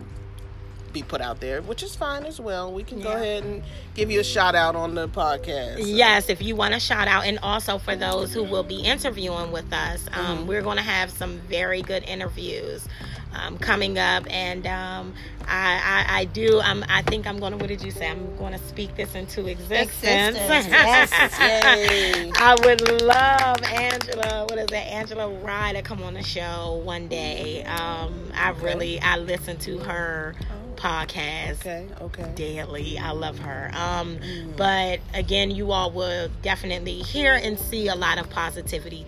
[0.93, 2.72] be put out there, which is fine as well.
[2.74, 5.80] We can go ahead and give you a shout out on the podcast.
[5.84, 9.52] Yes, if you want a shout out, and also for those who will be interviewing
[9.52, 10.46] with us, um, Mhm.
[10.46, 12.88] we're going to have some very good interviews.
[13.34, 15.13] Um, coming up, and um,
[15.48, 16.60] I, I, I do.
[16.60, 17.58] I'm, I think I'm going to.
[17.58, 18.10] What did you say?
[18.10, 20.38] I'm going to speak this into existence.
[20.38, 21.12] Existence, yes.
[22.40, 24.46] I would love Angela.
[24.50, 27.63] What is it, Angela Rye, to come on the show one day.
[27.66, 28.62] Um, I Okay.
[28.66, 32.32] really I listen to her Oh, podcast okay, okay.
[32.36, 32.98] daily.
[32.98, 33.72] I love her.
[33.74, 34.56] Um, Mm.
[34.58, 39.06] but again, you all will definitely hear and see a lot of positivity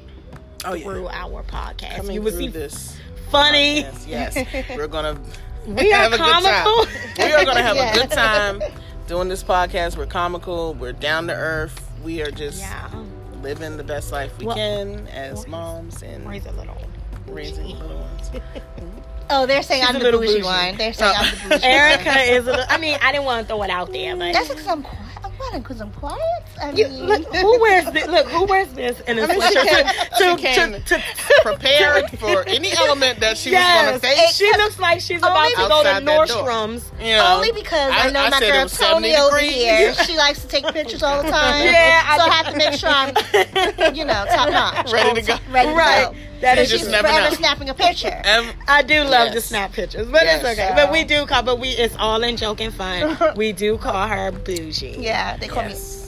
[0.66, 0.84] Oh yeah.
[0.84, 1.96] through our podcast.
[1.98, 2.99] Coming you will see this.
[3.30, 3.82] Funny.
[3.82, 4.70] Yes, yes.
[4.78, 5.20] We're gonna
[5.68, 6.44] We are have a good time.
[6.44, 6.86] comical.
[7.26, 7.92] We are gonna have Yeah.
[7.92, 8.62] a good time
[9.08, 9.98] doing this podcast.
[9.98, 10.74] We're comical.
[10.74, 11.90] We're down to earth.
[12.04, 12.90] We are just yeah.
[13.42, 16.78] living the best life we Well- can as moms and Raise a little.
[17.28, 18.32] raising little ones.
[19.32, 20.44] Oh, they're saying She's I'm a the bougie bougie.
[20.44, 20.76] one.
[20.78, 22.18] They're saying I'm the bougie Erica one.
[22.18, 22.66] is a little.
[22.68, 25.06] I mean, I didn't want to throw it out there, but That's because I'm quiet.
[25.54, 26.20] I'm because I'm quiet.
[26.62, 28.08] I You, mean, look, who wears this?
[28.08, 31.04] Look, who wears this in a I she sweatshirt can- to, she can to, to,
[31.42, 34.36] Prepared for any element that she's yes, gonna face.
[34.36, 36.26] she looks like she's about Only to go to outside that door.
[36.26, 36.92] Nordstrom's.
[37.00, 39.94] You know, Only because I, know my said girl was 70 Tony over here.
[40.06, 41.66] She likes to take pictures all the time.
[41.66, 42.32] Yeah, I so I do.
[42.32, 44.92] have to make sure I'm, you know, top notch.
[44.92, 45.38] Ready to go.
[45.52, 46.08] Ready Right.
[46.10, 46.20] to go.
[46.42, 47.36] That So is just never forever know.
[47.36, 48.08] snapping a picture.
[48.24, 50.42] Ev- I do love to snap pictures, but Yes.
[50.44, 50.72] it's okay.
[50.76, 53.18] But we do call, but we it's all in joke and fun.
[53.36, 54.96] we do call her bougie.
[55.00, 55.99] Yeah, they call yes.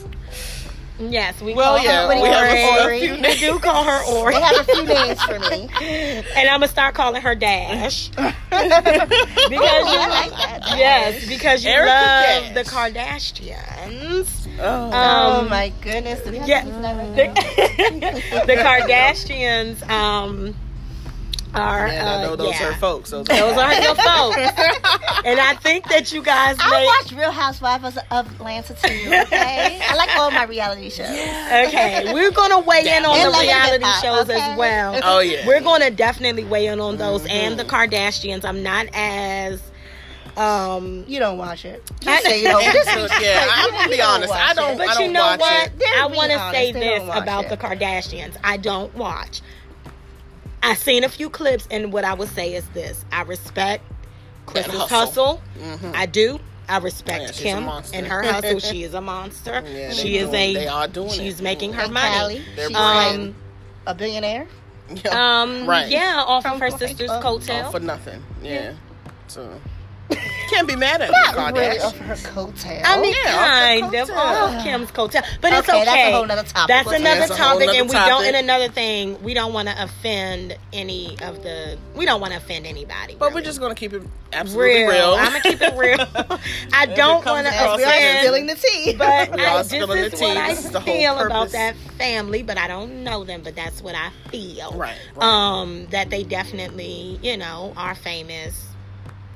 [1.10, 3.00] Yes, we Well, call yeah, her we have a Ori.
[3.00, 4.16] few We do call her me.
[4.20, 4.34] Ori.
[4.34, 5.68] They have a few names for me.
[6.36, 10.74] and I'm gonna start calling her Dash because Ooh, you, I like that.
[10.76, 12.54] yes, because you Erica love Dash.
[12.54, 14.48] the Kardashians.
[14.60, 14.90] Oh.
[14.92, 16.20] Oh Um, my goodness.
[16.20, 16.60] Do we have yeah.
[16.62, 20.54] to use that right The, the Kardashians um
[21.54, 22.68] are and I know uh, those yeah.
[22.70, 23.10] are folks.
[23.10, 24.36] So Those are your folks,
[25.24, 26.84] and I think that you guys I may.
[26.86, 28.88] watch Real Housewives of Atlanta too.
[29.26, 31.08] Okay, I like all my reality shows.
[31.08, 34.40] Okay, we're gonna weigh in on And the reality Hip shows okay?
[34.40, 34.98] as well.
[35.02, 35.46] Oh yeah.
[35.46, 37.30] We're gonna definitely weigh in on those Mhm.
[37.30, 38.44] and the Kardashians.
[38.44, 39.60] I'm not as
[40.36, 41.82] um You don't watch it.
[42.02, 42.64] I- Just say you don't.
[42.64, 44.32] Just So, yeah, I'm gonna be honest.
[44.32, 44.78] I don't.
[44.78, 45.66] But I don't you know watch what?
[45.78, 45.82] it.
[45.98, 47.50] I want to say this about it.
[47.50, 48.36] the Kardashians.
[48.42, 49.42] I don't watch.
[50.62, 53.84] I seen a few clips, and what I would say is this: I respect
[54.46, 54.88] Kris's hustle.
[54.88, 55.42] hustle.
[55.58, 55.94] Mhm.
[55.94, 56.38] I do.
[56.68, 58.60] I respect Yeah, Kim and her hustle.
[58.60, 59.62] She is a monster.
[59.66, 60.54] Yeah, she is doing- a.
[60.54, 61.42] They are doing she's it.
[61.42, 62.38] making her And money.
[62.40, 62.76] Kylie, They're she's.
[62.76, 63.34] Um,
[63.86, 64.46] a billionaire.
[65.04, 65.42] Yeah.
[65.42, 65.88] um, Right.
[65.88, 67.64] yeah, off of From her like, sister's uh, coattail.
[67.64, 68.22] All for nothing.
[68.42, 68.74] Yeah.
[69.26, 69.48] So
[70.52, 71.84] can't be mad at the Not really Kardashians.
[71.84, 72.82] off her coattail.
[72.84, 74.16] I mean, yeah, kind of coattail.
[74.16, 75.84] off Kim's coattail, but it's Okay, okay.
[75.84, 76.68] that's a whole nother topic.
[76.68, 78.08] That's We'll another That's a whole topic, nother and we don't.
[78.08, 78.26] topic.
[78.28, 81.78] And another thing, we don't want to offend any of the.
[81.94, 83.16] We don't want to offend anybody.
[83.18, 83.34] But really.
[83.40, 84.88] we're just gonna keep it absolutely real.
[84.90, 85.14] real.
[85.14, 85.98] I'm gonna keep it real.
[86.72, 88.18] I don't comes want to across we are offend.
[88.20, 88.94] spilling the tea.
[88.96, 90.36] But We I, this spilling the is what tea.
[90.38, 91.52] I This is the whole feel about purpose.
[91.52, 93.42] that family, but I don't know them.
[93.42, 94.72] But that's what I feel.
[94.74, 95.24] Right, right.
[95.26, 98.68] Um, that they definitely, you know, are famous.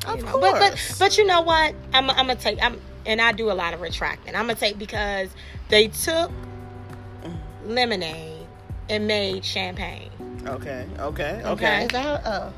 [0.07, 0.41] Of you know.
[0.41, 1.75] But, but but you know what?
[1.93, 2.63] I'm I'm gonna take.
[2.63, 4.35] I'm and I do a lot of retracting.
[4.35, 5.29] I'm gonna take because
[5.69, 6.31] they took
[7.65, 8.47] lemonade
[8.89, 10.11] and made champagne.
[10.47, 11.43] okay, okay, Okay.
[11.45, 11.83] okay.
[11.85, 12.53] Is that oh.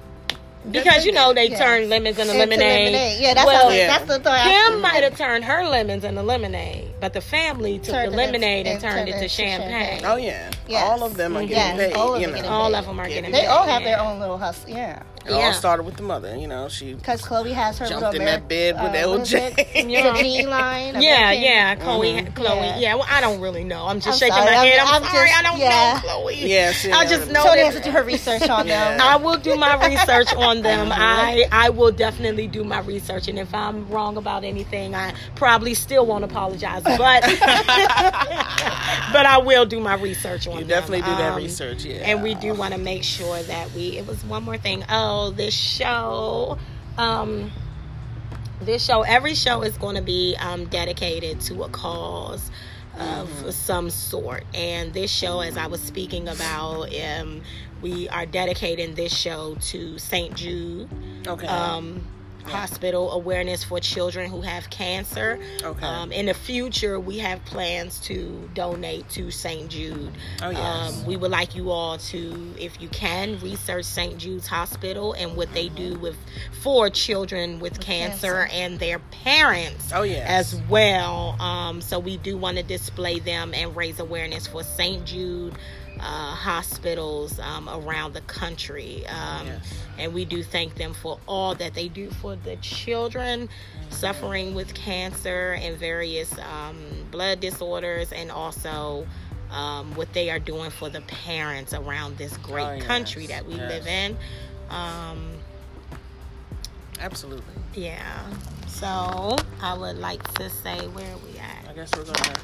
[0.71, 1.59] Because you know they Yeah.
[1.59, 3.21] turn lemons into Into lemonade.
[3.21, 3.87] Yeah, that's Well, how, Yeah.
[3.87, 4.43] that's the thought.
[4.45, 8.27] Kim might have turned her lemons into lemonade, but the family took Turned the it
[8.27, 9.71] lemonade and into- turned it to champagne.
[9.71, 10.05] champagne.
[10.05, 10.51] Oh yeah.
[10.67, 10.83] Yes.
[10.91, 11.49] All of them are Mhm.
[11.49, 11.97] getting Yes, paid.
[11.97, 12.37] all of you them know.
[12.43, 12.79] getting All paid.
[12.79, 14.69] of them are getting They all have paid, their own little hustle.
[14.69, 14.99] Yeah.
[15.29, 16.37] It all started with the mother.
[16.37, 19.85] You know, she Because Khloé has her Jumped in that bed with uh, LJ.
[19.89, 20.13] Yeah.
[20.13, 21.01] The G line.
[21.01, 22.35] Yeah, yeah, Khloé, Mhm.
[22.35, 22.57] Khloé.
[22.57, 22.79] Yeah.
[22.79, 22.95] Yeah.
[22.97, 23.87] well, I don't really know.
[23.87, 24.79] I'm just I'm shaking sorry, my head.
[24.81, 26.01] I'm- I'm, I'm sorry, just- I don't yeah.
[26.05, 26.37] know Khloé.
[26.49, 26.73] yeah.
[26.73, 29.01] She I just know that- has to do her research on them.
[29.01, 30.89] I will do my research on them.
[30.91, 30.95] Mhm.
[30.97, 35.75] I I will definitely do my research, and if I'm wrong about anything, I probably
[35.75, 36.83] still won't apologize.
[36.85, 37.23] But
[39.13, 40.61] but I will do my research on them.
[40.63, 40.81] You them.
[40.81, 41.85] definitely do that Um, research.
[41.85, 41.97] Yeah.
[42.05, 43.97] And we do want to make sure that we.
[43.99, 44.85] It was one more thing.
[44.89, 46.59] Oh, this show.
[46.97, 47.51] Um,
[48.61, 49.03] this show.
[49.03, 52.51] Every show is going to be um, dedicated to a cause
[52.99, 53.51] of Mm-hmm.
[53.51, 54.45] some sort.
[54.55, 57.43] And this show, as I was speaking about, um,
[57.81, 60.35] we are dedicating this show to St.
[60.35, 60.89] Jude.
[61.27, 61.47] Okay.
[61.47, 62.05] Um,
[62.49, 65.39] Hospital awareness for children who have cancer.
[65.63, 65.87] okay.
[65.87, 69.71] Um, in the future, we have plans to donate to St.
[69.71, 70.13] Jude.
[70.43, 70.99] oh yes.
[70.99, 74.19] Um, we would like you all to, if you can, research St.
[74.19, 76.17] Jude's Hospital and what they do with
[76.63, 78.49] for children with, cancer, cancer.
[78.53, 80.55] and their parents oh yes.
[80.55, 81.41] as well.
[81.41, 85.05] Um, so we do want to display them and raise awareness for St.
[85.05, 85.55] Jude
[86.01, 89.07] uh, hospitals um, around the country.
[89.07, 89.75] Um, Yes.
[89.99, 93.49] And we do thank them for all that they do for the children
[93.91, 96.77] suffering with cancer and various um,
[97.11, 99.05] blood disorders, and also
[99.51, 103.45] um, what they are doing for the parents around this great Oh, yes, country that
[103.45, 103.71] we yes.
[103.73, 104.17] live in.
[104.71, 105.33] Um,
[107.01, 107.55] Absolutely.
[107.75, 108.23] Yeah.
[108.69, 111.69] So I would like to say where we at.
[111.69, 112.35] I guess we're gonna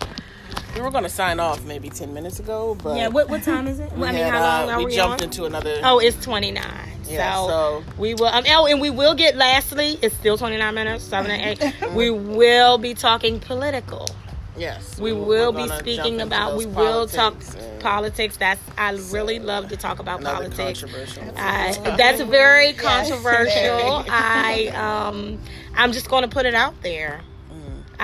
[0.75, 3.09] we were gonna sign off maybe ten minutes ago, but Yeah.
[3.09, 3.93] What what time is it?
[3.97, 5.25] we I mean, had, how long uh, are we, we, jumped on?
[5.29, 5.81] into another.
[5.85, 6.65] Oh, it's 29.
[7.07, 8.27] Yeah, so, so- we will.
[8.27, 9.37] Um, oh, and we will get.
[9.37, 11.91] Lastly, it's still 29 minutes, seven and eight.
[11.95, 14.09] we will be talking political.
[14.57, 16.57] yes, We we're- will be speaking about.
[16.57, 18.37] We will talk politics and politics.
[18.39, 18.61] That's.
[18.79, 20.81] I really love to talk about another politics.
[20.81, 21.25] controversial.
[21.37, 24.05] I, that's very controversial.
[24.09, 25.39] I um,
[25.77, 27.21] I'm just going to put it out there.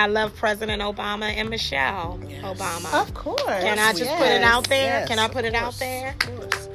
[0.00, 2.42] I love President Obama and Michelle Yes.
[2.42, 3.02] Obama.
[3.02, 3.42] Of course.
[3.42, 4.18] Can I just yes.
[4.18, 5.00] put it out there?
[5.00, 6.14] Yes, Can I of put it out there?
[6.14, 6.68] Of course.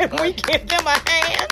[0.22, 1.50] we give them a hand.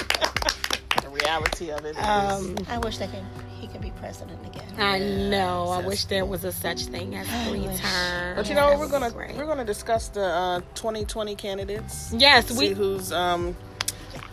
[1.02, 3.22] The reality of it is, um, I wish they could.
[3.60, 4.64] He could be president again.
[4.78, 5.68] I know.
[5.68, 7.78] I wish there was a such thing as I three wish.
[7.78, 8.36] terms.
[8.36, 9.36] but you know That we're gonna great.
[9.36, 12.10] we're gonna discuss the uh, 2020 candidates.
[12.16, 13.54] Yes, See we who's um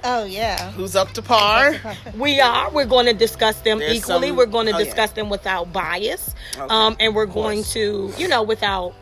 [0.03, 0.71] Oh yeah.
[0.71, 1.75] who's up to par.
[2.15, 2.69] we are.
[2.71, 4.27] We're going to discuss them There's equally.
[4.29, 4.85] some- we're going to oh, yeah.
[4.85, 8.93] discuss them without bias, Okay, um, and we're going to, you know, without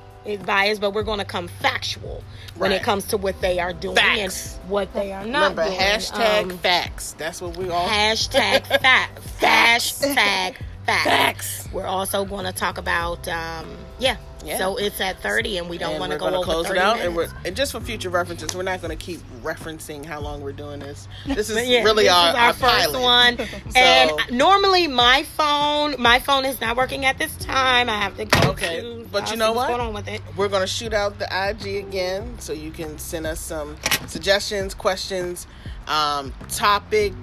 [0.46, 2.22] bias, but we're going to come factual
[2.56, 4.58] when it comes to what they are doing Facts.
[4.60, 5.78] and what they are not Remember doing.
[5.80, 7.16] hashtag Um, facts.
[7.18, 9.22] That's what we all hashtag fact.
[9.40, 10.56] Hashtag
[10.88, 11.06] fact.
[11.06, 11.68] facts.
[11.72, 14.18] We're also going to talk about, um, yeah.
[14.46, 14.60] Yeah.
[14.60, 17.00] So it's at 30 and we don't want to go over close 30 it out,
[17.00, 20.54] and and just for future references, we're not going to keep referencing how long we're
[20.54, 21.08] doing this.
[21.26, 23.02] This is yeah, really this our, is our, our first pilot.
[23.02, 23.38] one.
[23.48, 27.90] So- and normally my phone, my phone is not working at this time.
[27.90, 29.08] I have to go Okay, to.
[29.12, 29.78] but uh, you know what's what?
[29.78, 30.22] going on with it?
[30.38, 34.74] We're going to shoot out the IG again, so you can send us some suggestions,
[34.76, 35.48] questions,
[35.88, 37.16] um, topics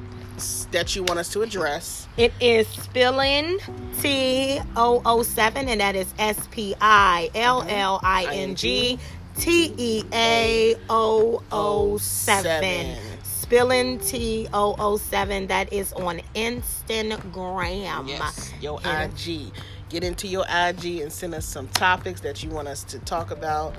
[0.72, 2.08] that you want us to address.
[2.16, 3.58] It is spilling
[4.00, 8.98] T O O seven, and that is S P I L L I N G
[9.36, 12.96] T E A O O seven.
[13.22, 15.46] Spilling T O O seven.
[15.46, 18.08] That is on Instagram.
[18.08, 18.80] Yes, your.
[18.84, 19.52] IG.
[19.90, 23.30] Get into your IG and send us some topics that you want us to talk
[23.30, 23.76] about,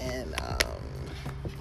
[0.00, 0.81] and um,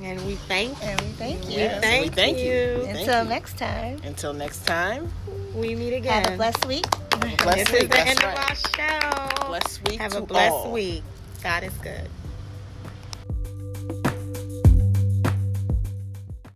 [0.02, 1.52] And we thank And we thank you.
[1.58, 2.46] Yes, we Thank thank you.
[2.46, 2.86] you.
[2.88, 3.30] Until you.
[3.30, 4.00] next time.
[4.04, 5.12] until next time.
[5.54, 6.24] we meet again.
[6.24, 6.86] Have a blessed week.
[7.44, 7.82] Blessed This is week.
[7.84, 8.38] the That's end right.
[8.38, 8.56] of our
[9.42, 9.48] show.
[9.48, 10.72] Blessed week Have to a blessed all.
[10.72, 11.04] week.
[11.44, 12.10] God is good.